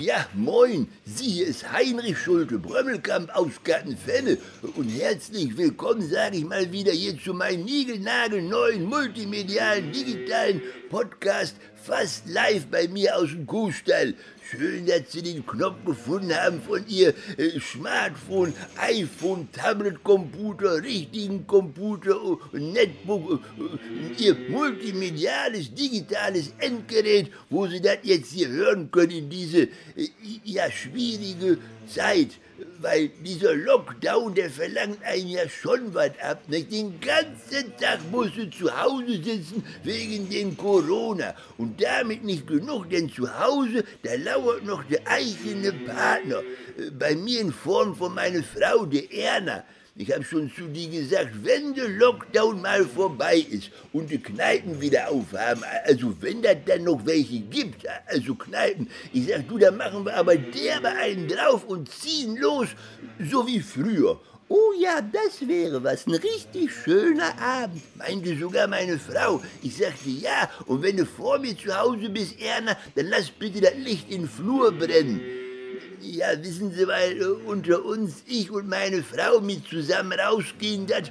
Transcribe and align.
Ja, 0.00 0.26
moin, 0.34 0.88
Sie 1.04 1.42
ist 1.42 1.70
Heinrich 1.72 2.18
Schulte, 2.18 2.58
Brömmelkamp 2.58 3.34
aus 3.36 3.62
Gartenfenne. 3.62 4.38
Und 4.76 4.88
herzlich 4.88 5.56
willkommen, 5.56 6.02
sage 6.02 6.38
ich 6.38 6.44
mal 6.44 6.72
wieder, 6.72 6.92
hier 6.92 7.18
zu 7.18 7.34
meinem 7.34 7.64
niegelnagelneuen, 7.64 8.84
multimedialen, 8.84 9.92
digitalen 9.92 10.62
Podcast, 10.88 11.56
fast 11.82 12.26
live 12.28 12.66
bei 12.66 12.88
mir 12.88 13.16
aus 13.16 13.30
dem 13.30 13.46
Kuhstall. 13.46 14.14
Schön, 14.50 14.84
dass 14.86 15.12
Sie 15.12 15.22
den 15.22 15.46
Knopf 15.46 15.84
gefunden 15.84 16.34
haben 16.34 16.60
von 16.60 16.84
Ihr 16.88 17.14
äh, 17.36 17.60
Smartphone, 17.60 18.52
iPhone, 18.76 19.48
Tablet, 19.52 20.02
Computer, 20.02 20.82
richtigen 20.82 21.46
Computer, 21.46 22.16
äh, 22.52 22.58
Netbook, 22.58 23.40
äh, 24.18 24.22
Ihr 24.22 24.36
multimediales, 24.48 25.72
digitales 25.72 26.52
Endgerät, 26.58 27.30
wo 27.48 27.68
Sie 27.68 27.80
das 27.80 27.98
jetzt 28.02 28.32
hier 28.32 28.48
hören 28.48 28.90
können 28.90 29.12
in 29.12 29.30
diese 29.30 29.62
äh, 29.62 29.68
ja 30.42 30.68
schwierige 30.68 31.58
Zeit 31.92 32.38
weil 32.80 33.08
dieser 33.24 33.54
Lockdown, 33.54 34.34
der 34.34 34.50
verlangt 34.50 35.02
einen 35.04 35.28
ja 35.28 35.48
schon 35.48 35.92
was 35.94 36.12
ab. 36.22 36.42
Nicht? 36.48 36.72
Den 36.72 37.00
ganzen 37.00 37.76
Tag 37.76 37.98
musst 38.10 38.36
du 38.36 38.50
zu 38.50 38.70
Hause 38.80 39.22
sitzen 39.22 39.64
wegen 39.82 40.28
dem 40.28 40.56
Corona. 40.56 41.34
Und 41.58 41.82
damit 41.82 42.24
nicht 42.24 42.46
genug, 42.46 42.90
denn 42.90 43.10
zu 43.10 43.28
Hause, 43.38 43.84
da 44.02 44.14
lauert 44.14 44.64
noch 44.64 44.84
der 44.84 45.00
eigene 45.06 45.72
Partner. 45.72 46.42
Äh, 46.78 46.90
bei 46.90 47.14
mir 47.14 47.40
in 47.40 47.52
Form 47.52 47.94
von 47.94 48.14
meiner 48.14 48.42
Frau, 48.42 48.86
der 48.86 49.12
Erna. 49.12 49.64
Ich 49.96 50.12
habe 50.12 50.24
schon 50.24 50.50
zu 50.54 50.68
dir 50.68 50.88
gesagt, 50.88 51.30
wenn 51.42 51.74
der 51.74 51.88
Lockdown 51.88 52.62
mal 52.62 52.84
vorbei 52.84 53.44
ist 53.50 53.70
und 53.92 54.10
die 54.10 54.22
Kneipen 54.22 54.80
wieder 54.80 55.10
aufhaben, 55.10 55.64
also 55.84 56.14
wenn 56.20 56.40
das 56.42 56.56
dann 56.64 56.84
noch 56.84 57.04
welche 57.04 57.40
gibt, 57.40 57.84
also 58.06 58.36
Kneipen, 58.36 58.88
ich 59.12 59.26
sag 59.26 59.48
du, 59.48 59.58
da 59.58 59.72
machen 59.72 60.04
wir 60.04 60.14
aber 60.14 60.36
derbe 60.36 60.88
einen 60.88 61.26
drauf 61.26 61.64
und 61.64 61.90
ziehen 61.90 62.36
los, 62.36 62.68
so 63.18 63.46
wie 63.46 63.60
früher. 63.60 64.20
Oh 64.48 64.72
ja, 64.80 65.00
das 65.00 65.46
wäre 65.46 65.82
was, 65.82 66.06
ein 66.06 66.14
richtig 66.14 66.72
schöner 66.72 67.40
Abend, 67.40 67.82
meinte 67.96 68.36
sogar 68.36 68.68
meine 68.68 68.98
Frau. 68.98 69.40
Ich 69.62 69.76
sagte 69.76 70.08
ja, 70.08 70.50
und 70.66 70.82
wenn 70.82 70.96
du 70.96 71.04
vor 71.04 71.38
mir 71.38 71.56
zu 71.56 71.76
Hause 71.76 72.08
bist, 72.08 72.40
Erna, 72.40 72.76
dann 72.94 73.06
lass 73.06 73.30
bitte 73.30 73.60
das 73.60 73.74
Licht 73.76 74.10
in 74.10 74.22
den 74.22 74.28
Flur 74.28 74.72
brennen. 74.72 75.20
Ja, 76.02 76.28
wissen 76.42 76.72
Sie, 76.72 76.88
weil 76.88 77.20
äh, 77.20 77.24
unter 77.24 77.84
uns, 77.84 78.22
ich 78.26 78.50
und 78.50 78.68
meine 78.68 79.02
Frau 79.02 79.40
mit 79.40 79.66
zusammen 79.68 80.18
rausgehen, 80.18 80.86
das 80.86 81.10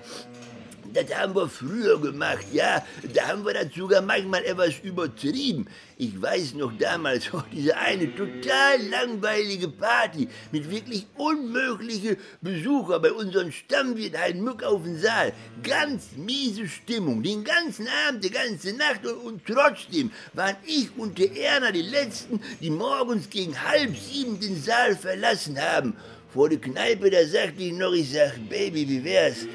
das 0.93 1.15
haben 1.15 1.35
wir 1.35 1.47
früher 1.47 1.99
gemacht, 1.99 2.45
ja. 2.51 2.85
Da 3.13 3.27
haben 3.27 3.45
wir 3.45 3.53
das 3.53 3.73
sogar 3.75 4.01
manchmal 4.01 4.43
etwas 4.43 4.79
übertrieben. 4.83 5.67
Ich 5.97 6.19
weiß 6.21 6.53
noch 6.53 6.71
damals, 6.77 7.33
oh, 7.33 7.43
diese 7.51 7.75
eine 7.77 8.13
total 8.15 8.81
langweilige 8.89 9.67
Party 9.67 10.27
mit 10.51 10.69
wirklich 10.69 11.05
unmöglichen 11.15 12.17
Besuchern 12.41 13.01
bei 13.01 13.11
unserem 13.11 13.51
Stammwirt 13.51 14.17
Hein 14.17 14.41
Mück 14.43 14.63
auf 14.63 14.83
dem 14.83 14.97
Saal. 14.97 15.33
Ganz 15.61 16.11
miese 16.15 16.67
Stimmung, 16.67 17.21
den 17.21 17.43
ganzen 17.43 17.87
Abend, 18.07 18.23
die 18.23 18.31
ganze 18.31 18.73
Nacht 18.73 19.05
und, 19.05 19.25
und 19.25 19.41
trotzdem 19.45 20.11
waren 20.33 20.55
ich 20.65 20.89
und 20.97 21.17
der 21.17 21.35
Erna 21.35 21.71
die 21.71 21.81
Letzten, 21.81 22.39
die 22.61 22.69
morgens 22.69 23.29
gegen 23.29 23.61
halb 23.61 23.95
sieben 23.97 24.39
den 24.39 24.61
Saal 24.61 24.95
verlassen 24.95 25.59
haben. 25.59 25.95
Vor 26.33 26.47
der 26.47 26.59
Kneipe, 26.59 27.09
da 27.09 27.25
sagte 27.25 27.63
ich 27.63 27.73
noch, 27.73 27.91
ich 27.91 28.11
sag, 28.11 28.37
Baby, 28.49 28.87
wie 28.87 29.03
wär's? 29.03 29.47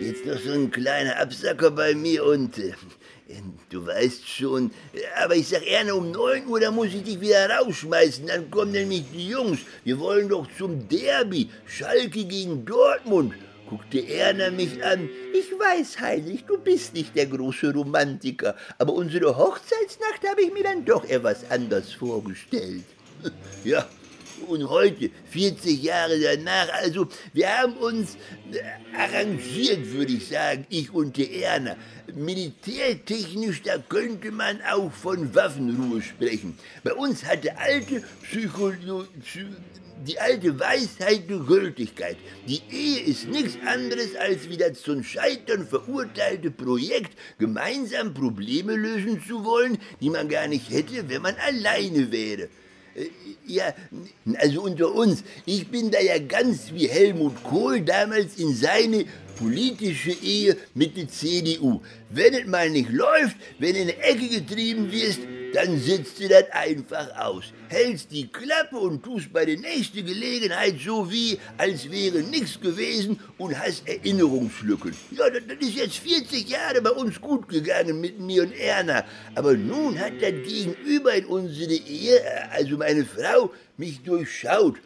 Jetzt 0.00 0.24
noch 0.24 0.38
so 0.38 0.52
ein 0.52 0.70
kleiner 0.70 1.18
Absacker 1.18 1.70
bei 1.70 1.94
mir 1.94 2.24
und 2.24 2.58
äh, 2.58 2.72
du 3.68 3.86
weißt 3.86 4.26
schon, 4.26 4.70
aber 5.22 5.36
ich 5.36 5.48
sag 5.48 5.62
gerne 5.62 5.94
um 5.94 6.10
9 6.10 6.46
Uhr, 6.46 6.58
da 6.58 6.70
muss 6.70 6.94
ich 6.94 7.02
dich 7.02 7.20
wieder 7.20 7.50
rausschmeißen, 7.50 8.26
dann 8.26 8.50
kommen 8.50 8.72
nämlich 8.72 9.04
die 9.12 9.28
Jungs. 9.28 9.60
Wir 9.84 9.98
wollen 9.98 10.30
doch 10.30 10.46
zum 10.56 10.88
Derby, 10.88 11.50
Schalke 11.66 12.24
gegen 12.24 12.64
Dortmund. 12.64 13.34
Guckte 13.68 14.04
Erna 14.08 14.50
mich 14.50 14.82
an. 14.82 15.10
Ich 15.34 15.52
weiß, 15.52 16.00
Heinrich, 16.00 16.44
du 16.46 16.56
bist 16.58 16.94
nicht 16.94 17.14
der 17.14 17.26
große 17.26 17.72
Romantiker, 17.72 18.56
aber 18.78 18.94
unsere 18.94 19.36
Hochzeitsnacht 19.36 20.26
habe 20.28 20.42
ich 20.42 20.52
mir 20.52 20.64
dann 20.64 20.84
doch 20.86 21.04
etwas 21.08 21.48
anders 21.50 21.92
vorgestellt. 21.92 22.84
Ja, 23.64 23.86
und 24.42 24.68
heute, 24.68 25.10
40 25.30 25.82
Jahre 25.82 26.18
danach, 26.20 26.72
also 26.72 27.06
wir 27.32 27.48
haben 27.48 27.74
uns 27.74 28.16
äh, 28.52 28.96
arrangiert, 28.96 29.92
würde 29.92 30.12
ich 30.12 30.28
sagen, 30.28 30.66
ich 30.68 30.92
und 30.92 31.16
die 31.16 31.42
Erna. 31.42 31.76
Militärtechnisch, 32.14 33.62
da 33.62 33.78
könnte 33.78 34.32
man 34.32 34.60
auch 34.62 34.92
von 34.92 35.34
Waffenruhe 35.34 36.02
sprechen. 36.02 36.58
Bei 36.82 36.92
uns 36.92 37.24
hat 37.24 37.44
der 37.44 37.58
alte 37.60 38.02
Psycholo 38.22 39.04
die 40.06 40.18
alte 40.18 40.58
Weisheit 40.58 41.28
die 41.28 41.38
Gültigkeit. 41.38 42.16
Die 42.46 42.62
Ehe 42.70 43.00
ist 43.00 43.28
nichts 43.28 43.58
anderes 43.66 44.16
als 44.16 44.48
wie 44.48 44.56
das 44.56 44.80
zum 44.80 45.04
Scheitern 45.04 45.66
verurteilte 45.66 46.50
Projekt, 46.50 47.16
gemeinsam 47.38 48.14
Probleme 48.14 48.76
lösen 48.76 49.22
zu 49.26 49.44
wollen, 49.44 49.78
die 50.00 50.10
man 50.10 50.28
gar 50.28 50.48
nicht 50.48 50.70
hätte, 50.70 51.08
wenn 51.08 51.22
man 51.22 51.34
alleine 51.36 52.10
wäre. 52.10 52.48
Äh, 53.00 53.10
ja, 53.46 53.74
also 54.36 54.62
unter 54.62 54.94
uns, 54.94 55.24
ich 55.44 55.66
bin 55.68 55.90
da 55.90 56.00
ja 56.00 56.18
ganz 56.18 56.72
wie 56.72 56.86
Helmut 56.86 57.42
Kohl 57.42 57.80
damals 57.80 58.38
in 58.38 58.54
seine 58.54 59.04
politische 59.38 60.12
Ehe 60.12 60.56
mit 60.74 60.96
der 60.96 61.08
CDU. 61.08 61.80
Wenn 62.10 62.34
es 62.34 62.46
mal 62.46 62.70
nicht 62.70 62.90
läuft, 62.90 63.36
wenn 63.58 63.74
in 63.74 63.82
eine 63.82 63.96
Ecke 64.02 64.28
getrieben 64.28 64.92
wirst, 64.92 65.20
dann 65.52 65.78
sitzt 65.78 66.20
du 66.20 66.28
das 66.28 66.44
einfach 66.52 67.16
aus. 67.16 67.44
Hältst 67.68 68.10
die 68.10 68.26
Klappe 68.28 68.76
und 68.76 69.02
tust 69.02 69.32
bei 69.32 69.44
der 69.44 69.56
nächsten 69.58 70.04
Gelegenheit 70.04 70.76
so 70.84 71.10
wie, 71.10 71.38
als 71.56 71.90
wäre 71.90 72.18
nichts 72.18 72.60
gewesen 72.60 73.18
und 73.38 73.58
hast 73.58 73.86
Erinnerungslücken. 73.86 74.94
Ja, 75.12 75.30
das, 75.30 75.42
das 75.46 75.68
ist 75.68 75.76
jetzt 75.76 75.98
40 75.98 76.48
Jahre 76.48 76.80
bei 76.82 76.90
uns 76.90 77.20
gut 77.20 77.48
gegangen 77.48 78.00
mit 78.00 78.20
mir 78.20 78.42
und 78.42 78.52
Erna. 78.52 79.04
Aber 79.34 79.54
nun 79.54 79.98
hat 79.98 80.14
das 80.20 80.32
Gegenüber 80.46 81.14
in 81.14 81.26
unsere 81.26 81.72
Ehe, 81.72 82.20
also 82.52 82.76
meine 82.76 83.04
Frau, 83.04 83.52
mich 83.76 84.02
durchschaut. 84.02 84.76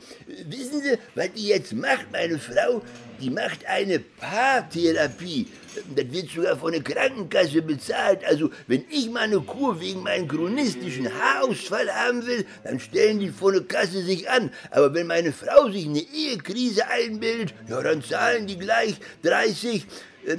Wissen 0.48 0.82
Sie, 0.82 0.98
was 1.14 1.32
die 1.32 1.48
jetzt 1.48 1.72
macht, 1.72 2.06
meine 2.12 2.38
Frau? 2.38 2.82
Die 3.20 3.30
macht 3.30 3.66
eine 3.66 3.98
Paartherapie. 3.98 5.48
Das 5.94 6.12
wird 6.12 6.30
sogar 6.30 6.56
von 6.56 6.72
der 6.72 6.82
Krankenkasse 6.82 7.62
bezahlt. 7.62 8.24
Also, 8.24 8.50
wenn 8.66 8.84
ich 8.90 9.10
mal 9.10 9.20
eine 9.20 9.40
Kur 9.40 9.80
wegen 9.80 10.02
meinem 10.02 10.28
chronistischen 10.28 11.08
Haarausfall 11.12 11.90
haben 11.92 12.26
will, 12.26 12.46
dann 12.62 12.78
stellen 12.80 13.18
die 13.20 13.30
von 13.30 13.54
der 13.54 13.64
Kasse 13.64 14.02
sich 14.02 14.28
an. 14.30 14.50
Aber 14.70 14.94
wenn 14.94 15.06
meine 15.06 15.32
Frau 15.32 15.70
sich 15.70 15.86
eine 15.86 16.00
Ehekrise 16.00 16.86
einbildet, 16.88 17.54
ja, 17.68 17.82
dann 17.82 18.02
zahlen 18.02 18.46
die 18.46 18.58
gleich 18.58 18.94
30, 19.22 19.86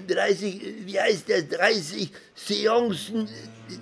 30, 0.08 0.64
äh, 0.64 0.74
wie 0.86 1.00
heißt 1.00 1.30
das, 1.30 1.48
30 1.50 2.12
Seancen, 2.36 3.28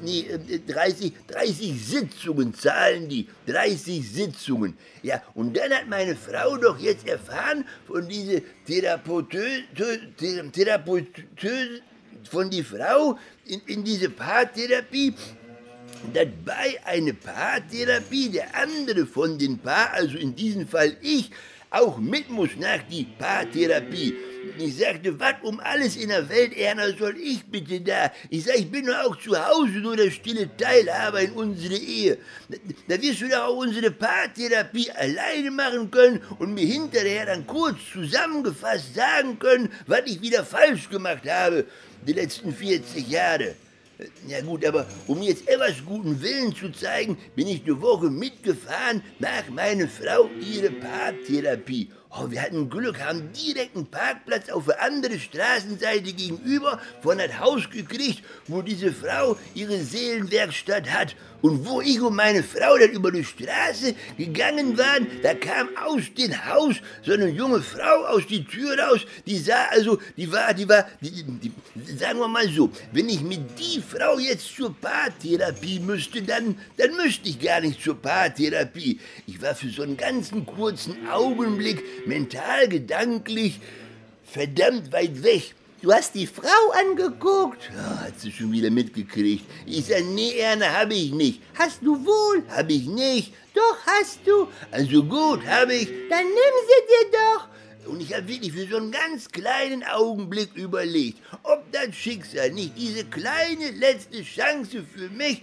nee, 0.02 0.26
30, 0.68 1.14
30 1.28 1.86
Sitzungen 1.86 2.54
zahlen 2.54 3.10
die, 3.10 3.28
30 3.48 4.08
Sitzungen. 4.10 4.78
Ja, 5.02 5.22
und 5.36 5.56
dann 5.56 5.72
hat 5.72 5.88
meine 5.88 6.16
Frau 6.16 6.58
doch 6.58 6.80
jetzt 6.80 7.08
erfahren 7.08 7.66
von 7.88 8.08
dieser 8.08 8.42
Therapeutin, 8.66 9.66
Therapeutin, 10.52 11.82
von 12.30 12.50
die 12.50 12.64
Frau 12.64 13.18
in, 13.46 13.62
in 13.68 13.84
diese 13.84 14.10
Paartherapie, 14.10 15.14
dass 16.14 16.28
bei 16.46 16.80
einer 16.86 17.14
Paartherapie 17.14 18.30
der 18.30 18.56
andere 18.56 19.06
von 19.06 19.38
den 19.38 19.58
Paar, 19.58 19.94
also 19.94 20.18
in 20.18 20.36
diesem 20.36 20.68
Fall 20.68 20.96
ich, 21.02 21.32
auch 21.70 21.98
mit 21.98 22.30
muss 22.30 22.52
nach 22.58 22.84
die 22.90 23.06
Paartherapie. 23.18 24.14
Ich 24.58 24.78
sagte, 24.78 25.20
was 25.20 25.36
um 25.42 25.60
alles 25.60 25.96
in 25.96 26.10
der 26.10 26.28
Welt, 26.30 26.56
Erna, 26.58 26.92
soll 26.98 27.18
ich 27.18 27.44
bitte 27.46 27.82
da? 27.82 28.12
Ich 28.30 28.44
sag, 28.44 28.58
ich 28.58 28.70
bin 28.70 28.86
doch 28.86 29.06
auch 29.06 29.20
zu 29.20 29.32
Hause 29.36 29.80
nur 29.80 29.96
der 29.96 30.12
stille 30.12 30.50
Teilhaber 30.58 31.22
in 31.22 31.32
unsere 31.32 31.76
Ehe. 31.76 32.18
Da, 32.50 32.58
da 32.88 33.02
wirst 33.02 33.22
du 33.22 33.30
doch 33.30 33.48
auch 33.48 33.58
unsere 33.58 33.92
Paartherapie 33.92 34.92
alleine 34.92 35.52
machen 35.52 35.90
können 35.90 36.22
und 36.40 36.54
mir 36.54 36.66
hinterher 36.66 37.26
dann 37.26 37.48
kurz 37.48 37.78
zusammengefasst 37.92 38.96
sagen 38.96 39.40
können, 39.40 39.70
was 39.88 40.02
ich 40.06 40.22
wieder 40.22 40.44
falsch 40.44 40.90
gemacht 40.90 41.28
habe 41.30 41.66
die 42.06 42.14
letzten 42.14 42.54
40 42.54 43.08
Jahre. 43.08 43.56
Ja 44.28 44.42
gut, 44.42 44.66
aber 44.66 44.88
um 45.08 45.22
jetzt 45.22 45.48
etwas 45.48 45.76
guten 45.86 46.22
Willen 46.22 46.54
zu 46.54 46.72
zeigen, 46.72 47.18
bin 47.36 47.48
ich 47.48 47.64
eine 47.64 47.80
Woche 47.80 48.10
mitgefahren 48.10 49.02
nach 49.20 49.48
meiner 49.50 49.88
Frau 49.88 50.30
ihre 50.42 50.72
Paartherapie. 50.72 51.90
Oh, 52.16 52.30
wir 52.30 52.44
hatten 52.44 52.70
Glück, 52.70 53.04
haben 53.04 53.32
direkt 53.34 53.76
einen 53.76 53.88
Parkplatz 53.88 54.48
auf 54.50 54.66
der 54.66 54.80
anderen 54.84 55.20
Straßenseite 55.20 56.14
gegenüber 56.14 56.80
von 57.02 57.18
das 57.18 57.40
Haus 57.40 57.68
gekriegt, 57.72 58.24
wo 58.46 58.62
diese 58.62 58.94
Frau 58.94 59.36
ihre 59.56 59.80
Seelenwerkstatt 59.80 60.92
hat. 60.92 61.16
Und 61.42 61.66
wo 61.66 61.82
ich 61.82 62.00
und 62.00 62.16
meine 62.16 62.42
Frau 62.42 62.78
dann 62.78 62.92
über 62.92 63.12
die 63.12 63.26
Straße 63.26 63.96
gegangen 64.18 64.78
waren, 64.78 65.08
da 65.24 65.34
kam 65.34 65.68
aus 65.76 66.04
dem 66.18 66.32
Haus 66.46 66.76
so 67.06 67.12
eine 67.12 67.28
junge 67.28 67.62
Frau 67.62 68.06
aus 68.06 68.26
die 68.28 68.46
Tür 68.46 68.80
raus, 68.80 69.02
die 69.26 69.38
sah 69.38 69.66
also, 69.72 70.00
die 70.16 70.32
war, 70.32 70.54
die 70.54 70.70
war, 70.70 70.88
die, 71.02 71.26
die, 71.26 71.52
sagen 71.98 72.20
wir 72.20 72.30
mal 72.30 72.48
so, 72.48 72.70
wenn 72.94 73.10
ich 73.10 73.22
mit 73.22 73.42
die 73.60 73.82
Frau 73.82 74.20
jetzt 74.20 74.56
zur 74.56 74.74
Paartherapie 74.74 75.82
müsste, 75.82 76.22
dann, 76.22 76.58
dann 76.78 76.96
müsste 76.96 77.28
ich 77.28 77.42
gar 77.42 77.60
nicht 77.60 77.84
zur 77.84 78.02
Paartherapie. 78.02 79.02
Ich 79.28 79.42
war 79.42 79.54
für 79.54 79.68
so 79.68 79.82
einen 79.82 79.98
ganzen 79.98 80.46
kurzen 80.46 81.10
Augenblick 81.10 81.84
mental, 82.06 82.68
gedanklich 82.68 83.60
verdammt 84.24 84.92
weit 84.92 85.24
weg. 85.24 85.54
Du 85.82 85.92
hast 85.92 86.16
die 86.16 86.28
Frau 86.28 86.72
angeguckt. 86.72 87.70
Ja, 87.76 88.06
hat 88.06 88.20
sie 88.20 88.32
schon 88.32 88.52
wieder 88.54 88.70
mitgekriegt. 88.70 89.46
Ich 89.66 89.86
sag, 89.86 90.06
nee, 90.06 90.38
Erna, 90.38 90.80
hab 90.80 90.92
ich 90.92 91.12
nicht. 91.12 91.42
Hast 91.56 91.82
du 91.82 92.06
wohl? 92.06 92.44
Hab 92.50 92.70
ich 92.70 92.88
nicht. 92.88 93.34
Doch, 93.54 93.78
hast 93.86 94.20
du. 94.26 94.48
Also 94.72 95.04
gut, 95.04 95.46
hab 95.46 95.70
ich. 95.70 95.88
Dann 96.10 96.26
nimm 96.26 96.56
sie 96.70 96.82
dir 96.88 97.12
doch. 97.12 97.48
Und 97.86 98.02
ich 98.02 98.14
habe 98.14 98.28
wirklich 98.28 98.54
für 98.54 98.68
so 98.68 98.78
einen 98.78 98.92
ganz 98.92 99.30
kleinen 99.30 99.84
Augenblick 99.84 100.54
überlegt, 100.56 101.20
ob 101.44 101.72
das 101.72 101.96
Schicksal 101.96 102.52
nicht 102.52 102.78
diese 102.78 103.06
kleine 103.06 103.72
letzte 103.72 104.24
Chance 104.24 104.84
für 104.84 105.10
mich 105.10 105.42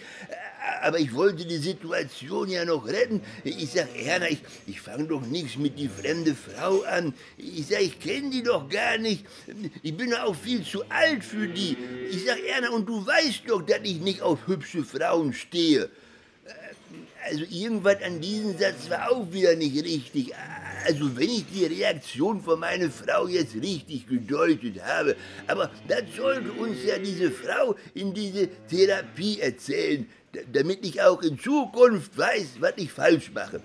aber 0.83 0.99
ich 0.99 1.15
wollte 1.15 1.45
die 1.45 1.59
Situation 1.59 2.49
ja 2.49 2.65
noch 2.65 2.87
retten. 2.87 3.23
Ich 3.45 3.73
sag, 3.73 3.89
Erna, 3.97 4.29
ich, 4.29 4.41
ich 4.67 4.81
fange 4.81 5.05
doch 5.05 5.23
nichts 5.23 5.57
mit 5.57 5.79
die 5.79 5.89
fremde 5.89 6.35
Frau 6.35 6.83
an. 6.83 7.15
Ich 7.37 7.67
sag, 7.69 7.81
ich 7.81 7.99
kenne 7.99 8.31
die 8.31 8.43
doch 8.43 8.69
gar 8.69 8.99
nicht. 8.99 9.25
Ich 9.83 9.97
bin 9.97 10.13
auch 10.15 10.35
viel 10.35 10.65
zu 10.65 10.83
alt 10.89 11.25
für 11.25 11.49
die. 11.49 11.77
Ich 12.11 12.25
sag, 12.25 12.39
Erna, 12.45 12.71
und 12.71 12.89
du 12.89 13.07
weißt 13.07 13.43
doch, 13.47 13.63
dass 13.63 13.81
ich 13.83 14.01
nicht 14.01 14.23
auf 14.23 14.47
hübsche 14.47 14.85
Frauen 14.85 15.33
stehe. 15.33 15.91
Also 17.25 17.45
irgendwas 17.51 18.03
an 18.03 18.21
diesem 18.21 18.59
Satz 18.59 18.89
war 18.89 19.11
auch 19.11 19.31
wieder 19.33 19.55
nicht 19.55 19.85
richtig. 19.85 20.33
Also 20.87 21.17
wenn 21.17 21.31
ich 21.31 21.45
die 21.53 21.67
Reaktion 21.67 22.41
von 22.41 22.61
meiner 22.61 22.91
Frau 22.91 23.29
jetzt 23.29 23.55
richtig 23.55 24.07
gedeutet 24.07 24.83
habe, 24.83 25.17
aber 25.47 25.71
das 25.89 26.03
sollte 26.17 26.53
uns 26.53 26.79
ja 26.85 26.99
diese 26.99 27.31
Frau 27.31 27.77
in 27.95 28.15
diese 28.15 28.49
Therapie 28.69 29.41
erzählen 29.41 30.07
damit 30.53 30.85
ich 30.85 31.03
auch 31.03 31.23
in 31.23 31.39
Zukunft 31.39 32.17
weiß, 32.17 32.57
was 32.61 32.73
ich 32.77 32.93
falsch 32.93 33.31
mache. 33.35 33.61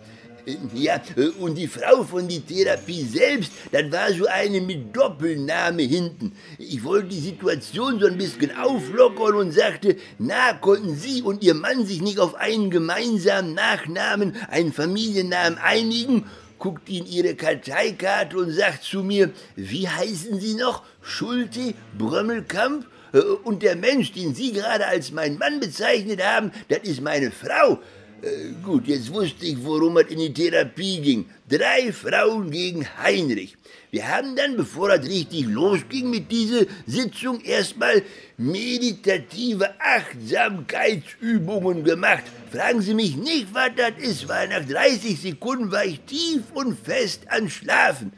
Ja, 0.76 1.02
und 1.40 1.56
die 1.56 1.68
Frau 1.68 2.04
von 2.04 2.28
die 2.28 2.40
Therapie 2.40 3.04
selbst, 3.04 3.52
das 3.72 3.92
war 3.92 4.14
so 4.14 4.28
eine 4.28 4.62
mit 4.62 4.96
Doppelname 4.96 5.82
hinten. 5.82 6.34
Ich 6.60 6.84
wollte 6.84 7.08
die 7.08 7.20
Situation 7.20 8.00
so 8.00 8.06
ein 8.06 8.18
bisschen 8.18 8.56
auflockern 8.56 9.36
und 9.36 9.52
sagte, 9.52 9.96
na, 10.20 10.54
konnten 10.54 10.96
Sie 10.96 11.24
und 11.24 11.44
Ihr 11.44 11.56
Mann 11.56 11.88
sich 11.88 12.00
nicht 12.00 12.20
auf 12.20 12.36
einen 12.36 12.70
gemeinsamen 12.70 13.56
Nachnamen, 13.56 14.36
einen 14.50 14.72
Familiennamen 14.72 15.58
einigen? 15.58 16.26
Guckt 16.60 16.90
in 16.90 17.06
Ihre 17.06 17.36
Karteikarte 17.36 18.38
und 18.38 18.52
sagt 18.52 18.84
zu 18.84 19.04
mir, 19.04 19.32
wie 19.56 19.88
heißen 19.88 20.40
Sie 20.40 20.56
noch? 20.56 20.84
Schulte, 21.02 21.74
Brömmelkamp? 21.98 22.86
Äh, 23.14 23.20
und 23.20 23.64
der 23.64 23.76
Mensch, 23.76 24.12
den 24.12 24.34
Sie 24.34 24.52
gerade 24.52 24.88
als 24.88 25.12
mein 25.12 25.38
Mann 25.38 25.60
bezeichnet 25.60 26.24
haben, 26.24 26.52
das 26.70 26.80
ist 26.80 27.02
meine 27.02 27.32
Frau. 27.32 27.80
Äh, 28.26 28.54
gut, 28.64 28.88
jetzt 28.88 29.14
wusste 29.14 29.46
ich, 29.46 29.64
worum 29.64 29.98
es 29.98 30.08
in 30.08 30.18
die 30.18 30.34
Therapie 30.34 31.00
ging. 31.00 31.26
Drei 31.48 31.94
Frauen 31.94 32.50
gegen 32.50 32.84
Heinrich. 32.98 33.56
Wir 33.92 34.08
haben 34.08 34.36
dann, 34.36 34.58
bevor 34.58 34.90
das 34.90 35.06
richtig 35.06 35.46
losging 35.46 36.10
mit 36.10 36.32
dieser 36.32 36.66
Sitzung, 36.88 37.40
erstmal 37.42 38.02
meditative 38.38 39.80
Achtsamkeitsübungen 39.80 41.84
gemacht. 41.84 42.24
Fragen 42.52 42.82
Sie 42.82 42.96
mich 42.96 43.16
nicht, 43.16 43.54
was 43.54 43.70
das 43.78 43.92
ist, 44.00 44.28
weil 44.28 44.48
nach 44.48 44.66
30 44.66 45.22
Sekunden 45.22 45.72
war 45.72 45.86
ich 45.86 46.00
tief 46.02 46.46
und 46.56 46.80
fest 46.80 47.28
an 47.28 47.48
Schlafen. 47.48 48.12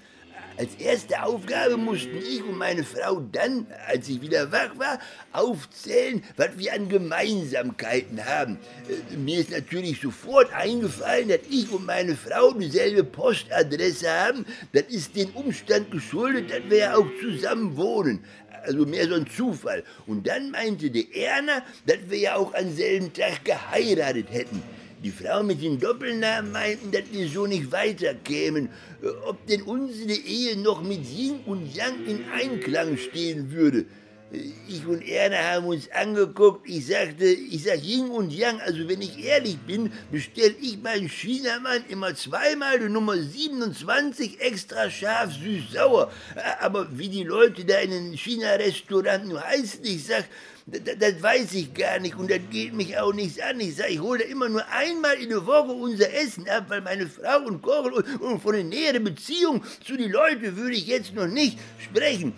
Als 0.57 0.74
erste 0.80 1.21
Aufgabe 1.21 1.77
mussten 1.77 2.18
ich 2.18 2.44
und 2.44 2.57
meine 2.57 2.83
Frau 2.83 3.21
dann, 3.31 3.68
als 3.88 4.09
ich 4.09 4.21
wieder 4.21 4.51
wach 4.51 4.77
war, 4.77 4.98
aufzählen, 5.31 6.24
was 6.36 6.57
wir 6.57 6.74
an 6.74 6.89
Gemeinsamkeiten 6.89 8.25
haben. 8.25 8.57
Äh, 8.89 9.18
mir 9.18 9.39
ist 9.39 9.51
natürlich 9.51 10.01
sofort 10.01 10.51
eingefallen, 10.54 11.30
dass 11.30 11.42
ich 11.48 11.71
und 11.71 11.86
meine 11.86 12.15
Frau 12.15 12.54
dieselbe 12.54 13.04
Postadresse 13.04 14.09
haben. 14.09 14.45
Das 14.74 14.86
ist 14.89 15.15
dem 15.15 15.30
Umstand 15.36 15.92
geschuldet, 15.92 16.50
dass 16.50 16.69
wir 16.69 16.77
ja 16.77 16.95
auch 16.95 17.07
zusammen 17.21 17.77
wohnen 17.77 18.24
also 18.63 18.86
mehr 18.86 19.07
so 19.07 19.13
ein 19.13 19.27
Zufall. 19.27 19.83
Und 20.07 20.27
dann 20.27 20.51
meinte 20.51 20.92
der 20.92 21.15
Erna, 21.15 21.63
dass 21.86 22.00
wir 22.07 22.18
ja 22.18 22.36
auch 22.36 22.54
am 22.54 22.75
selben 22.75 23.13
Tag 23.13 23.45
geheiratet 23.45 24.27
hätten. 24.30 24.62
Die 25.03 25.11
Frau 25.11 25.44
mit 25.44 25.61
den 25.61 25.79
Doppelnamen 25.79 26.51
meinten, 26.51 26.91
dass 26.91 27.03
wir 27.11 27.27
so 27.27 27.45
nicht 27.45 27.71
weiterkämen, 27.71 28.69
äh, 29.03 29.07
ob 29.27 29.45
denn 29.45 29.61
unsere 29.61 30.11
Ehe 30.11 30.57
noch 30.57 30.81
mit 30.81 31.05
Yin 31.05 31.39
und 31.45 31.75
Yang 31.75 32.05
in 32.07 32.25
Einklang 32.31 32.97
stehen 32.97 33.51
würde. 33.51 33.85
Äh, 34.31 34.39
ich 34.67 34.88
und 34.88 35.07
Erna 35.07 35.38
haben 35.38 35.67
uns 35.67 35.88
angeguckt. 35.91 36.67
Ich 36.67 36.88
sagte, 36.88 37.25
ich 37.25 37.63
sag 37.63 37.83
Yin 37.83 38.09
und 38.09 38.33
Yang, 38.33 38.59
also 38.61 38.88
wenn 38.88 39.01
ich 39.01 39.23
ehrlich 39.23 39.59
bin, 39.59 39.91
bestell 40.11 40.55
ich 40.59 40.81
meinen 40.81 41.09
Chinamann 41.09 41.85
immer 41.89 42.15
zweimal 42.15 42.79
die 42.79 42.89
Nummer 42.89 43.17
27 43.17 44.41
extra 44.41 44.89
scharf 44.89 45.31
süß-sauer. 45.31 46.11
Äh, 46.35 46.65
aber 46.65 46.88
wie 46.97 47.09
die 47.09 47.23
Leute 47.23 47.65
da 47.65 47.77
in 47.77 47.91
den 47.91 48.17
China-Restaurant 48.17 49.27
nur 49.27 49.44
heißen, 49.44 49.81
ich 49.83 50.05
sag, 50.05 50.25
das, 50.69 50.81
das, 50.99 51.23
weiß 51.23 51.53
ich 51.53 51.73
gar 51.73 51.97
nicht 51.99 52.15
und 52.15 52.29
das 52.29 52.41
geht 52.51 52.73
mich 52.73 52.97
auch 52.97 53.13
nichts 53.13 53.39
an. 53.39 53.57
Ich 53.61 53.77
sage, 53.77 53.93
ich 53.93 54.01
hole 54.01 54.21
immer 54.23 54.49
nur 54.49 54.67
einmal 54.67 55.15
in 55.15 55.29
der 55.29 55.45
Woche 55.45 55.71
unser 55.71 56.13
Essen 56.13 56.47
ab, 56.49 56.65
weil 56.67 56.81
meine 56.81 57.07
Frau 57.07 57.45
und 57.45 57.61
kochen 57.61 57.93
und, 57.93 58.21
und 58.21 58.41
von 58.41 58.51
der 58.53 58.65
näheren 58.65 59.05
Beziehung 59.05 59.63
zu 59.85 59.95
den 59.95 60.11
Leuten 60.11 60.57
würde 60.57 60.75
ich 60.75 60.87
jetzt 60.87 61.15
noch 61.15 61.27
nicht 61.27 61.57
sprechen. 61.79 62.33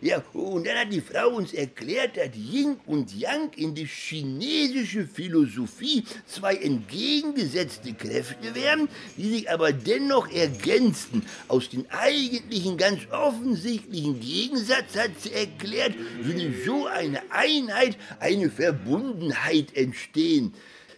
Ja, 0.00 0.22
und 0.32 0.66
dann 0.66 0.78
hat 0.78 0.90
die 0.90 1.02
Frau 1.02 1.28
uns 1.28 1.52
erklärt, 1.52 2.16
dass 2.16 2.34
Yin 2.34 2.76
und 2.86 3.14
Yang 3.14 3.52
in 3.56 3.74
die 3.74 3.84
chinesische 3.84 5.06
Philosophie 5.06 6.02
zwei 6.26 6.54
entgegengesetzte 6.56 7.92
Kräfte 7.92 8.54
wären, 8.54 8.88
die 9.18 9.28
sich 9.28 9.50
aber 9.50 9.72
dennoch 9.72 10.32
ergänzten. 10.32 11.26
Aus 11.48 11.68
dem 11.68 11.84
eigentlichen, 11.90 12.78
ganz 12.78 13.00
offensichtlichen 13.10 14.18
Gegensatz 14.18 14.96
hat 14.96 15.10
sie 15.20 15.32
erklärt, 15.32 15.92
würde 16.22 16.54
so 16.64 16.86
eine 16.86 17.20
Einheit 17.30 17.65
Einheit, 17.70 17.96
eine 18.20 18.50
Verbundenheit 18.50 19.76
entstehen. 19.76 20.54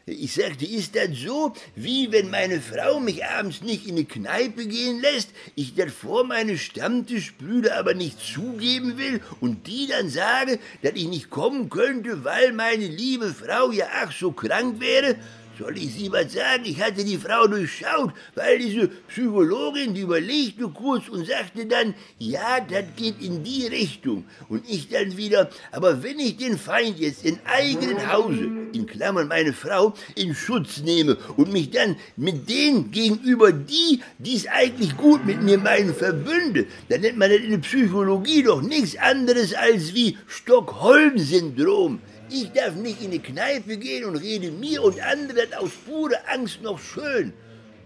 Ich 0.06 0.34
sagte, 0.34 0.64
ist 0.64 0.96
das 0.96 1.18
so, 1.18 1.52
wie 1.76 2.10
wenn 2.10 2.30
meine 2.30 2.62
Frau 2.62 2.98
mich 2.98 3.26
abends 3.26 3.60
nicht 3.60 3.86
in 3.86 3.96
eine 3.96 4.06
Kneipe 4.06 4.66
gehen 4.66 5.02
lässt, 5.02 5.30
ich 5.54 5.74
das 5.74 5.92
vor 5.92 6.24
meine 6.24 6.56
Stammtischbrüder 6.56 7.76
aber 7.76 7.92
nicht 7.92 8.18
zugeben 8.18 8.96
will 8.96 9.20
und 9.40 9.66
die 9.66 9.86
dann 9.86 10.08
sage, 10.08 10.58
dass 10.82 10.92
ich 10.94 11.08
nicht 11.08 11.28
kommen 11.28 11.68
könnte, 11.68 12.24
weil 12.24 12.54
meine 12.54 12.86
liebe 12.86 13.34
Frau 13.34 13.70
ja 13.70 13.86
ach 14.02 14.12
so 14.12 14.32
krank 14.32 14.80
wäre? 14.80 15.16
Soll 15.58 15.76
ich 15.76 15.92
Sie 15.92 16.12
was 16.12 16.32
sagen? 16.32 16.62
Ich 16.66 16.80
hatte 16.80 17.04
die 17.04 17.16
Frau 17.16 17.48
durchschaut, 17.48 18.12
weil 18.36 18.60
diese 18.60 18.86
Psychologin, 19.08 19.92
die 19.92 20.02
überlegte 20.02 20.68
kurz 20.68 21.08
und 21.08 21.26
sagte 21.26 21.66
dann, 21.66 21.94
ja, 22.18 22.60
das 22.60 22.84
geht 22.94 23.20
in 23.20 23.42
die 23.42 23.66
Richtung. 23.66 24.24
Und 24.48 24.68
ich 24.68 24.88
dann 24.88 25.16
wieder, 25.16 25.50
aber 25.72 26.04
wenn 26.04 26.20
ich 26.20 26.36
den 26.36 26.58
Feind 26.58 27.00
jetzt 27.00 27.24
in 27.24 27.40
eigenen 27.44 28.12
Hause, 28.12 28.48
in 28.72 28.86
Klammern 28.86 29.26
meine 29.26 29.52
Frau, 29.52 29.94
in 30.14 30.32
Schutz 30.32 30.78
nehme 30.78 31.16
und 31.36 31.52
mich 31.52 31.70
dann 31.70 31.96
mit 32.16 32.48
denen 32.48 32.92
gegenüber, 32.92 33.50
die, 33.50 34.00
die 34.18 34.36
es 34.36 34.46
eigentlich 34.46 34.96
gut 34.96 35.26
mit 35.26 35.42
mir 35.42 35.58
meinen, 35.58 35.92
verbünde, 35.92 36.66
dann 36.88 37.00
nennt 37.00 37.18
man 37.18 37.30
das 37.30 37.40
in 37.40 37.50
der 37.50 37.58
Psychologie 37.58 38.44
doch 38.44 38.62
nichts 38.62 38.96
anderes 38.96 39.54
als 39.54 39.92
wie 39.92 40.16
Stockholm-Syndrom. 40.28 41.98
Ich 42.30 42.52
darf 42.52 42.74
nicht 42.74 43.00
in 43.02 43.10
die 43.10 43.20
Kneipe 43.20 43.78
gehen 43.78 44.04
und 44.04 44.16
rede 44.16 44.50
mir 44.50 44.82
und 44.82 45.00
anderen 45.00 45.54
aus 45.54 45.70
purer 45.86 46.20
Angst 46.26 46.60
noch 46.60 46.78
schön. 46.78 47.32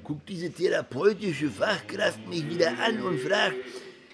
Guckt 0.02 0.28
diese 0.28 0.50
therapeutische 0.50 1.48
Fachkraft 1.48 2.26
mich 2.28 2.48
wieder 2.50 2.72
an 2.84 3.00
und 3.02 3.20
fragt, 3.20 3.54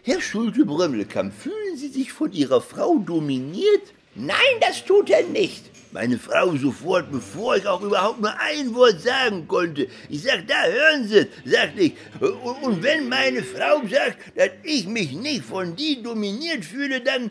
Herr 0.02 0.20
Schulte-Brömmelkamp, 0.20 1.32
fühlen 1.32 1.76
Sie 1.76 1.88
sich 1.88 2.12
von 2.12 2.30
Ihrer 2.32 2.60
Frau 2.60 2.98
dominiert? 2.98 3.94
Nein, 4.14 4.36
das 4.60 4.84
tut 4.84 5.08
er 5.08 5.22
nicht. 5.22 5.64
Meine 5.92 6.18
Frau 6.18 6.54
sofort, 6.56 7.10
bevor 7.10 7.56
ich 7.56 7.66
auch 7.66 7.80
überhaupt 7.80 8.20
nur 8.20 8.38
ein 8.38 8.74
Wort 8.74 9.00
sagen 9.00 9.48
konnte. 9.48 9.88
Ich 10.10 10.24
sag, 10.24 10.46
da 10.46 10.62
hören 10.64 11.08
Sie, 11.08 11.26
sagte 11.46 11.80
ich. 11.80 11.94
Und 12.20 12.82
wenn 12.82 13.08
meine 13.08 13.42
Frau 13.42 13.80
sagt, 13.88 14.18
dass 14.36 14.50
ich 14.62 14.86
mich 14.86 15.12
nicht 15.12 15.44
von 15.44 15.74
die 15.74 16.02
dominiert 16.02 16.66
fühle, 16.66 17.00
dann, 17.00 17.30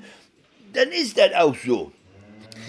dann 0.74 0.89
ist 0.89 1.16
das 1.20 1.34
auch 1.36 1.56
so. 1.56 1.92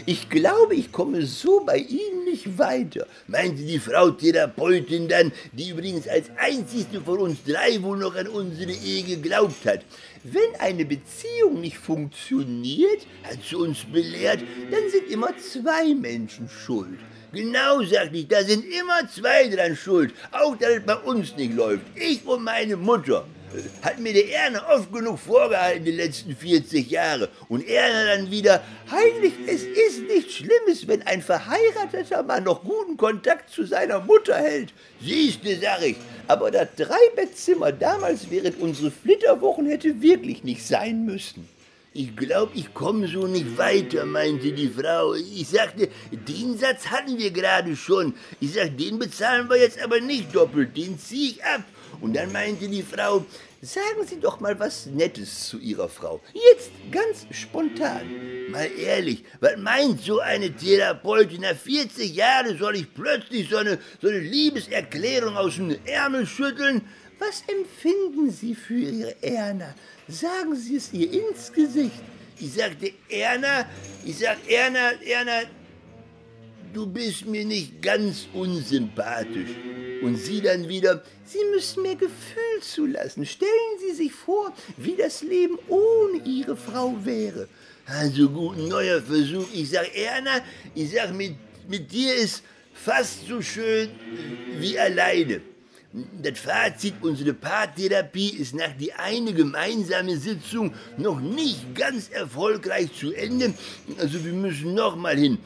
Ich 0.07 0.31
glaube, 0.31 0.75
ich 0.75 0.93
komme 0.93 1.27
so 1.27 1.63
bei 1.67 1.77
Ihnen 1.77 2.25
nicht 2.25 2.59
weiter, 2.59 3.07
meinte 3.27 3.63
die 3.63 3.79
Frau 3.79 4.11
Therapeutin 4.11 5.09
dann, 5.09 5.33
die 5.53 5.71
übrigens 5.71 6.09
als 6.09 6.31
einzigste 6.37 7.01
von 7.01 7.19
uns 7.19 7.39
drei 7.45 7.83
wohl 7.83 7.99
noch 7.99 8.15
an 8.15 8.29
unsere 8.29 8.73
Ehe 8.73 9.03
geglaubt 9.03 9.67
hat. 9.67 9.81
Wenn 10.25 10.61
eine 10.61 10.85
Beziehung 10.85 11.61
nicht 11.61 11.79
funktioniert, 11.79 13.07
hat 13.25 13.39
sie 13.47 13.57
uns 13.57 13.85
belehrt, 13.85 14.41
dann 14.71 14.89
sind 14.91 15.11
immer 15.11 15.37
zwei 15.37 15.95
Menschen 15.95 16.49
schuld. 16.49 16.99
Genau, 17.33 17.83
sagte 17.83 18.17
ich, 18.17 18.29
da 18.29 18.43
sind 18.43 18.65
immer 18.65 19.07
zwei 19.15 19.49
dran 19.49 19.77
schuld, 19.77 20.15
auch 20.33 20.57
dass 20.57 20.71
es 20.71 20.87
bei 20.87 20.97
uns 20.97 21.37
nicht 21.37 21.55
läuft. 21.55 21.85
Ich 21.95 22.27
und 22.27 22.45
meine 22.45 22.77
Mutter. 22.77 23.27
Hat 23.83 23.99
mir 23.99 24.13
der 24.13 24.31
Erna 24.31 24.69
oft 24.75 24.93
genug 24.93 25.19
vorgehalten 25.19 25.85
die 25.85 25.93
letzten 25.93 26.37
40 26.37 26.91
Jahre. 26.91 27.29
Und 27.49 27.67
Erna 27.67 28.17
dann 28.17 28.31
wieder, 28.31 28.63
Heinrich, 28.91 29.33
es 29.47 29.63
ist 29.63 30.03
nichts 30.03 30.35
Schlimmes, 30.35 30.87
wenn 30.87 31.03
ein 31.03 31.23
verheirateter 31.23 32.23
Mann 32.23 32.45
noch 32.45 32.63
guten 32.63 32.97
Kontakt 32.97 33.51
zu 33.51 33.65
seiner 33.65 34.01
Mutter 34.01 34.37
hält. 34.37 34.73
Siehste, 35.01 35.59
sag 35.61 35.83
ich, 35.83 35.97
aber 36.27 36.51
das 36.51 36.69
Dreibettzimmer 36.77 37.73
damals 37.73 38.31
während 38.31 38.61
unserer 38.61 38.91
Flitterwochen 38.91 39.67
hätte 39.67 40.03
wirklich 40.03 40.45
nicht 40.45 40.67
sein 40.67 41.05
müssen. 41.05 41.49
Ich 41.95 42.15
glaube, 42.15 42.53
ich 42.55 42.75
komme 42.75 43.09
so 43.09 43.27
nicht 43.27 43.57
weiter, 43.57 44.05
meinte 44.05 44.53
die 44.53 44.69
Frau. 44.69 45.15
Ich 45.15 45.49
sagte, 45.49 45.89
den 46.13 46.59
Satz 46.59 46.87
hatten 46.87 47.19
wir 47.19 47.31
gerade 47.31 47.75
schon. 47.75 48.15
Ich 48.41 48.53
sagte, 48.53 48.73
den 48.73 48.99
bezahlen 48.99 49.49
wir 49.49 49.57
jetzt 49.57 49.83
aber 49.83 50.01
nicht 50.01 50.35
doppelt, 50.35 50.77
den 50.77 50.99
ziehe 50.99 51.31
ich 51.31 51.45
ab. 51.45 51.65
Und 52.01 52.15
dann 52.15 52.33
meinte 52.33 52.69
die 52.69 52.83
Frau, 52.83 53.25
sagen 53.61 54.07
Sie 54.07 54.21
doch 54.21 54.39
mal 54.41 54.59
was 54.59 54.87
Nettes 54.87 55.49
zu 55.49 55.59
Ihrer 55.59 55.89
Frau. 55.89 56.21
Jetzt 56.33 56.71
ganz 56.93 57.27
spontan. 57.31 58.07
Mal 58.51 58.71
ehrlich, 58.79 59.25
was 59.41 59.57
meint 59.57 60.01
so 60.03 60.21
eine 60.21 60.55
Therapeutin? 60.55 61.41
Nach 61.41 61.57
40 61.57 62.15
Jahren 62.15 62.57
soll 62.57 62.77
ich 62.77 62.95
plötzlich 62.95 63.49
so 63.51 63.57
eine, 63.57 63.79
so 64.01 64.09
eine 64.09 64.21
Liebeserklärung 64.21 65.37
aus 65.37 65.57
dem 65.57 65.77
Ärmel 65.85 66.27
schütteln? 66.27 66.83
Was 67.19 67.43
empfinden 67.49 68.31
Sie 68.31 68.55
für 68.55 68.79
Ihre 68.79 69.23
Erna? 69.23 69.75
Sagen 70.07 70.55
Sie 70.55 70.77
es 70.77 70.93
ihr 70.93 71.13
ins 71.13 71.53
Gesicht. 71.53 72.01
Ich 72.41 72.53
sagte, 72.53 72.93
Erna, 73.09 73.67
ich 74.05 74.19
sag, 74.19 74.39
Erna, 74.49 74.93
Erna, 75.05 75.43
du 76.73 76.87
bist 76.87 77.27
mir 77.27 77.45
nicht 77.45 77.83
ganz 77.83 78.29
unsympathisch. 78.33 79.51
Und 80.03 80.17
sie 80.17 80.41
dann 80.41 80.69
wieder, 80.69 81.03
Sie 81.25 81.45
müssen 81.53 81.83
mehr 81.83 81.97
Gefühl 81.97 82.61
zulassen. 82.63 83.27
Stellen 83.27 83.79
Sie 83.81 83.95
sich 83.95 84.13
vor, 84.13 84.53
wie 84.77 84.97
das 84.97 85.23
Leben 85.23 85.59
ohne 85.69 86.23
Ihre 86.25 86.57
Frau 86.57 86.97
wäre. 87.05 87.49
Also 87.87 88.29
gut, 88.29 88.59
neuer 88.59 89.01
Versuch. 89.03 89.47
Ich 89.53 89.71
sag, 89.71 89.95
Erna, 89.97 90.41
ich 90.75 90.93
sag, 90.93 91.15
mit, 91.15 91.35
mit 91.69 91.91
dir 91.91 92.15
ist 92.15 92.43
fast 92.75 93.27
so 93.27 93.41
schön 93.43 93.91
wie 94.59 94.79
alleine. 94.79 95.41
Das 96.23 96.39
Fazit 96.39 96.95
unserer 97.01 97.33
Paartherapie 97.33 98.29
ist 98.29 98.55
nach 98.55 98.77
die 98.79 98.93
eine 98.93 99.33
gemeinsame 99.33 100.19
Sitzung 100.19 100.75
noch 100.99 101.19
nicht 101.19 101.75
ganz 101.75 102.11
erfolgreich 102.11 102.93
zu 102.93 103.13
Ende. 103.13 103.55
Also 103.99 104.23
wir 104.23 104.35
müssen 104.35 104.75
noch 104.75 104.97
mal 104.97 105.17
hin. 105.17 105.39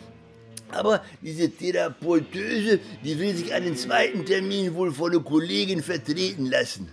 Aber 0.72 1.04
diese 1.20 1.50
Therapeutöse, 1.50 2.80
die 3.04 3.18
will 3.18 3.34
sich 3.34 3.50
den 3.50 3.76
zweiten 3.76 4.24
Termin 4.24 4.74
wohl 4.74 4.92
von 4.92 5.12
einer 5.12 5.22
Kollegin 5.22 5.82
vertreten 5.82 6.46
lassen. 6.46 6.88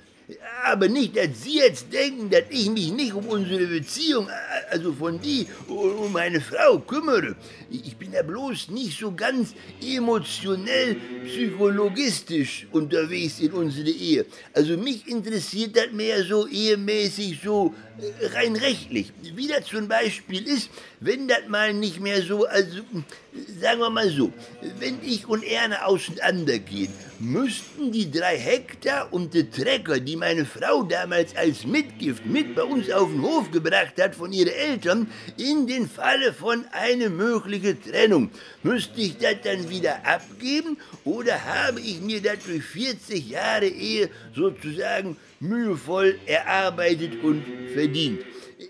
Aber 0.63 0.87
nicht, 0.87 1.17
dass 1.17 1.43
Sie 1.43 1.57
jetzt 1.57 1.91
denken, 1.91 2.29
dass 2.29 2.43
ich 2.49 2.69
mich 2.69 2.91
nicht 2.91 3.13
um 3.13 3.25
unsere 3.25 3.65
Beziehung, 3.65 4.27
also 4.69 4.93
von 4.93 5.19
die, 5.19 5.47
um 5.67 6.11
meine 6.11 6.39
Frau 6.39 6.77
kümmere. 6.79 7.35
Ich 7.71 7.95
bin 7.97 8.13
ja 8.13 8.21
bloß 8.21 8.69
nicht 8.69 8.99
so 8.99 9.11
ganz 9.11 9.55
emotionell, 9.81 10.97
psychologistisch 11.25 12.67
unterwegs 12.71 13.39
in 13.39 13.53
unsere 13.53 13.89
Ehe. 13.89 14.25
Also 14.53 14.77
mich 14.77 15.07
interessiert 15.07 15.75
das 15.75 15.91
mehr 15.93 16.23
so 16.23 16.45
ehemäßig, 16.45 17.39
so 17.43 17.73
rein 18.33 18.55
rechtlich. 18.55 19.11
Wie 19.35 19.47
das 19.47 19.65
zum 19.65 19.87
Beispiel 19.87 20.47
ist, 20.47 20.69
wenn 20.99 21.27
das 21.27 21.47
mal 21.47 21.73
nicht 21.73 21.99
mehr 21.99 22.21
so, 22.21 22.45
also 22.45 22.79
sagen 23.59 23.79
wir 23.79 23.89
mal 23.89 24.09
so, 24.09 24.31
wenn 24.79 24.99
ich 25.03 25.27
und 25.27 25.43
Erne 25.43 25.85
auseinandergehen, 25.85 26.91
müssten 27.19 27.91
die 27.91 28.09
drei 28.09 28.37
Hektar 28.37 29.11
und 29.11 29.33
die 29.33 29.49
Trecker, 29.49 29.99
die 29.99 30.15
meine 30.15 30.45
Frau 30.45 30.83
damals 30.83 31.35
als 31.35 31.65
Mitgift 31.65 32.25
mit 32.25 32.55
bei 32.55 32.63
uns 32.63 32.89
auf 32.91 33.09
den 33.09 33.21
Hof 33.21 33.51
gebracht 33.51 34.01
hat 34.01 34.15
von 34.15 34.31
ihren 34.31 34.53
Eltern, 34.53 35.11
in 35.37 35.67
den 35.67 35.89
Falle 35.89 36.33
von 36.33 36.65
einer 36.71 37.09
möglichen 37.09 37.81
Trennung, 37.81 38.31
müsste 38.63 39.01
ich 39.01 39.17
das 39.17 39.35
dann 39.43 39.69
wieder 39.69 40.05
abgeben 40.05 40.77
oder 41.03 41.43
habe 41.45 41.81
ich 41.81 42.01
mir 42.01 42.21
das 42.21 42.39
durch 42.45 42.63
40 42.63 43.29
Jahre 43.29 43.67
Ehe 43.67 44.09
sozusagen 44.35 45.17
mühevoll 45.39 46.19
erarbeitet 46.25 47.23
und 47.23 47.43
verdient? 47.73 48.21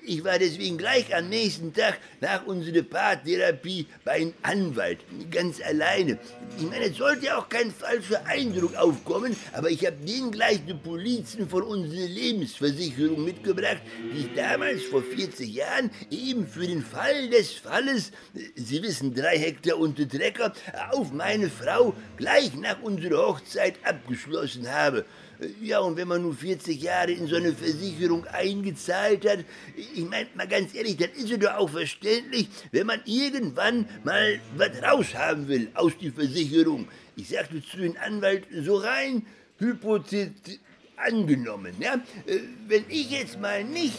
Ich 0.05 0.23
war 0.23 0.37
deswegen 0.37 0.77
gleich 0.77 1.15
am 1.15 1.29
nächsten 1.29 1.73
Tag 1.73 1.99
nach 2.21 2.45
unserer 2.45 2.83
Paartherapie 2.83 3.87
bei 4.05 4.11
einem 4.13 4.33
Anwalt, 4.43 4.99
ganz 5.31 5.59
alleine. 5.61 6.19
Ich 6.59 6.63
meine, 6.63 6.85
es 6.85 6.97
sollte 6.97 7.25
ja 7.25 7.39
auch 7.39 7.49
kein 7.49 7.71
falscher 7.71 8.23
Eindruck 8.27 8.75
aufkommen, 8.75 9.35
aber 9.51 9.71
ich 9.71 9.83
habe 9.85 9.97
denen 9.97 10.31
gleich 10.31 10.59
die 10.67 10.75
Polizen 10.75 11.49
von 11.49 11.63
unserer 11.63 12.07
Lebensversicherung 12.07 13.23
mitgebracht, 13.23 13.81
die 14.13 14.27
ich 14.27 14.33
damals 14.35 14.83
vor 14.83 15.01
40 15.01 15.51
Jahren 15.51 15.89
eben 16.11 16.45
für 16.45 16.67
den 16.67 16.83
Fall 16.83 17.29
des 17.29 17.53
Falles, 17.53 18.11
Sie 18.55 18.83
wissen, 18.83 19.15
drei 19.15 19.39
Hektar 19.39 19.79
unter 19.79 20.07
Trecker, 20.07 20.53
auf 20.91 21.11
meine 21.11 21.49
Frau 21.49 21.95
gleich 22.15 22.53
nach 22.55 22.79
unserer 22.83 23.27
Hochzeit 23.27 23.75
abgeschlossen 23.83 24.71
habe. 24.71 25.05
Ja, 25.61 25.79
und 25.79 25.95
wenn 25.95 26.07
man 26.09 26.21
nur 26.21 26.35
40 26.35 26.81
Jahre 26.81 27.11
in 27.11 27.27
so 27.27 27.37
eine 27.37 27.53
Versicherung 27.53 28.25
eingezahlt 28.25 29.25
hat, 29.29 29.45
ich 29.75 30.03
meine 30.03 30.27
mal 30.35 30.47
ganz 30.47 30.75
ehrlich, 30.75 30.97
das 30.97 31.11
ist 31.11 31.29
ja 31.29 31.37
doch 31.37 31.53
auch 31.55 31.69
verständlich, 31.69 32.49
wenn 32.71 32.87
man 32.87 32.99
irgendwann 33.05 33.87
mal 34.03 34.41
was 34.57 34.81
raushaben 34.83 35.47
will 35.47 35.69
aus 35.75 35.93
der 36.01 36.11
Versicherung. 36.11 36.89
Ich 37.15 37.29
sagte 37.29 37.63
zu 37.63 37.77
dem 37.77 37.95
Anwalt 38.05 38.47
so 38.51 38.77
rein, 38.77 39.25
hypothetisch 39.59 40.59
angenommen, 40.97 41.73
ja, 41.79 41.95
äh, 42.25 42.39
wenn 42.67 42.83
ich 42.89 43.09
jetzt 43.11 43.39
mal 43.39 43.63
nicht 43.63 43.95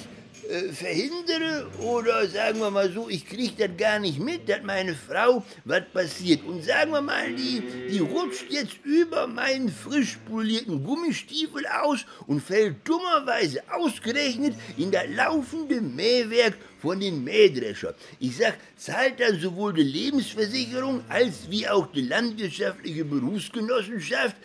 äh, 0.51 0.73
verhindere 0.73 1.69
oder 1.79 2.27
sagen 2.27 2.59
wir 2.59 2.71
mal 2.71 2.91
so, 2.91 3.09
ich 3.09 3.25
kriege 3.25 3.69
das 3.69 3.77
gar 3.77 4.01
nicht 4.01 4.19
mit, 4.19 4.49
dass 4.49 4.63
meine 4.63 4.95
Frau 4.95 5.45
was 5.65 5.83
passiert. 5.93 6.45
Und 6.45 6.65
sagen 6.65 6.91
wir 6.91 7.01
mal, 7.01 7.33
die, 7.33 7.63
die 7.91 8.01
rutscht 8.01 8.51
jetzt 8.51 8.77
über 8.85 9.27
meinen 9.27 9.69
frisch 9.69 10.19
polierten 10.29 10.83
Gummistiefel 10.83 11.65
aus 11.67 12.05
und 12.27 12.41
fällt 12.41 12.77
dummerweise 12.89 13.63
ausgerechnet 13.71 14.55
in 14.77 14.91
das 14.91 15.05
laufende 15.15 15.81
Mähwerk 15.81 16.55
von 16.81 16.99
den 16.99 17.23
Mähdrescher. 17.23 17.95
Ich 18.19 18.37
sag, 18.37 18.55
zahlt 18.77 19.21
dann 19.21 19.39
sowohl 19.39 19.75
die 19.75 19.83
Lebensversicherung 19.83 21.05
als 21.09 21.49
wie 21.49 21.69
auch 21.69 21.87
die 21.93 22.03
landwirtschaftliche 22.03 23.05
Berufsgenossenschaft 23.05 24.37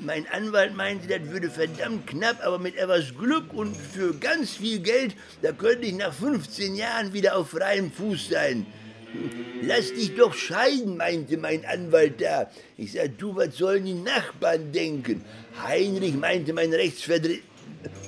mein 0.00 0.26
Anwalt 0.28 0.74
meinte, 0.76 1.06
das 1.08 1.28
würde 1.28 1.50
verdammt 1.50 2.06
knapp, 2.06 2.44
aber 2.44 2.58
mit 2.58 2.76
etwas 2.76 3.14
Glück 3.16 3.52
und 3.52 3.76
für 3.76 4.14
ganz 4.14 4.52
viel 4.56 4.80
Geld, 4.80 5.14
da 5.42 5.52
könnte 5.52 5.86
ich 5.86 5.94
nach 5.94 6.12
15 6.12 6.74
Jahren 6.74 7.12
wieder 7.12 7.36
auf 7.36 7.50
freiem 7.50 7.90
Fuß 7.92 8.28
sein. 8.30 8.66
Lass 9.62 9.92
dich 9.92 10.14
doch 10.14 10.34
scheiden, 10.34 10.96
meinte 10.96 11.36
mein 11.36 11.64
Anwalt 11.64 12.20
da. 12.20 12.50
Ich 12.76 12.92
sagte, 12.92 13.10
du, 13.10 13.36
was 13.36 13.56
sollen 13.56 13.84
die 13.84 13.94
Nachbarn 13.94 14.72
denken? 14.72 15.24
Heinrich 15.62 16.14
meinte 16.14 16.52
mein 16.52 16.72
Rechtsvertreter, 16.72 17.42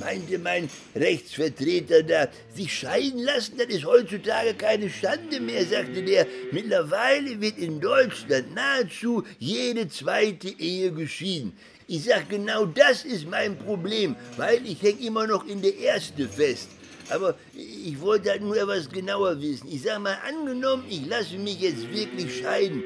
meinte 0.00 0.38
mein 0.38 0.68
Rechtsvertreter 0.94 2.02
da, 2.02 2.28
sich 2.54 2.72
scheiden 2.72 3.22
lassen, 3.22 3.58
das 3.58 3.68
ist 3.68 3.84
heutzutage 3.84 4.54
keine 4.54 4.90
Schande 4.90 5.40
mehr, 5.40 5.64
sagte 5.64 6.02
der. 6.02 6.26
Mittlerweile 6.52 7.40
wird 7.40 7.58
in 7.58 7.80
Deutschland 7.80 8.54
nahezu 8.54 9.24
jede 9.38 9.88
zweite 9.88 10.48
Ehe 10.48 10.92
geschieden. 10.92 11.52
Ich 11.86 12.04
sag, 12.04 12.28
genau 12.28 12.66
das 12.66 13.04
ist 13.04 13.28
mein 13.28 13.58
Problem, 13.58 14.16
weil 14.36 14.64
ich 14.66 14.80
häng 14.82 14.98
immer 15.00 15.26
noch 15.26 15.46
in 15.46 15.60
der 15.60 15.76
erste 15.76 16.28
fest. 16.28 16.68
Aber 17.08 17.34
ich 17.54 18.00
wollte 18.00 18.30
halt 18.30 18.42
nur 18.42 18.56
etwas 18.56 18.88
genauer 18.88 19.40
wissen. 19.40 19.66
Ich 19.68 19.82
sag 19.82 19.98
mal, 19.98 20.16
angenommen, 20.26 20.84
ich 20.88 21.04
lasse 21.06 21.36
mich 21.36 21.60
jetzt 21.60 21.92
wirklich 21.92 22.38
scheiden. 22.38 22.84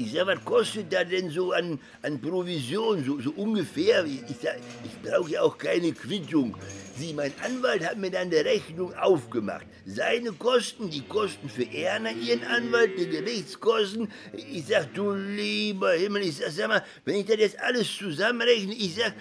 Ich 0.00 0.12
sag, 0.12 0.28
was 0.28 0.44
kostet 0.44 0.92
da 0.92 1.02
denn 1.02 1.28
so 1.28 1.50
an, 1.50 1.80
an 2.02 2.20
Provision, 2.20 3.04
so, 3.04 3.20
so 3.20 3.30
ungefähr? 3.32 4.04
Ich, 4.04 4.22
ich, 4.30 4.36
ich 4.84 5.02
brauche 5.02 5.28
ja 5.28 5.42
auch 5.42 5.58
keine 5.58 5.90
Quittung. 5.90 6.56
Sie, 6.96 7.12
mein 7.12 7.32
Anwalt 7.44 7.84
hat 7.84 7.98
mir 7.98 8.08
dann 8.08 8.30
die 8.30 8.36
Rechnung 8.36 8.94
aufgemacht. 8.94 9.66
Seine 9.86 10.30
Kosten, 10.30 10.88
die 10.88 11.00
Kosten 11.00 11.48
für 11.48 11.64
Erna, 11.64 12.12
ihren 12.12 12.44
Anwalt, 12.44 12.96
die 12.96 13.08
Gerichtskosten. 13.08 14.08
Ich 14.36 14.66
sag, 14.66 14.94
du 14.94 15.14
lieber 15.14 15.90
Himmel, 15.94 16.22
ich 16.22 16.36
sag, 16.36 16.52
sag 16.52 16.68
mal, 16.68 16.84
wenn 17.04 17.16
ich 17.16 17.26
das 17.26 17.38
jetzt 17.38 17.60
alles 17.60 17.92
zusammenrechne, 17.96 18.74
ich 18.74 18.94
sag, 18.94 19.14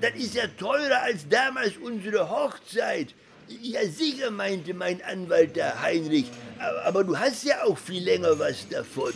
das 0.00 0.14
ist 0.14 0.36
ja 0.36 0.46
teurer 0.56 1.02
als 1.02 1.28
damals 1.28 1.78
unsere 1.78 2.30
Hochzeit. 2.30 3.12
Ja, 3.48 3.84
sicher, 3.84 4.30
meinte 4.30 4.72
mein 4.72 5.02
Anwalt, 5.02 5.56
der 5.56 5.82
Heinrich. 5.82 6.26
Aber, 6.60 6.84
aber 6.84 7.04
du 7.04 7.18
hast 7.18 7.42
ja 7.42 7.64
auch 7.64 7.76
viel 7.76 8.04
länger 8.04 8.38
was 8.38 8.68
davon. 8.68 9.12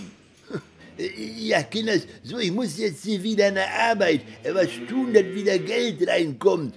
Ja, 1.39 1.63
Kinders, 1.63 2.07
so, 2.23 2.39
ich 2.39 2.53
muss 2.53 2.79
jetzt 2.79 3.05
hier 3.05 3.23
wieder 3.23 3.51
nach 3.51 3.69
Arbeit, 3.91 4.21
was 4.53 4.69
tun, 4.89 5.15
dass 5.15 5.25
wieder 5.25 5.59
Geld 5.59 6.07
reinkommt. 6.07 6.75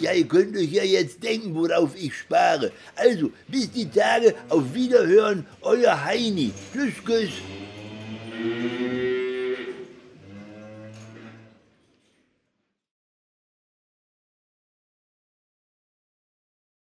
Ja, 0.00 0.12
ihr 0.12 0.28
könnt 0.28 0.56
euch 0.56 0.70
ja 0.70 0.84
jetzt 0.84 1.22
denken, 1.22 1.54
worauf 1.54 1.96
ich 1.96 2.14
spare. 2.14 2.70
Also, 2.94 3.32
bis 3.48 3.70
die 3.72 3.90
Tage, 3.90 4.34
auf 4.48 4.62
Wiederhören, 4.72 5.44
euer 5.62 6.04
Heini. 6.04 6.52
Tschüss, 6.72 7.04
Küss. 7.04 7.32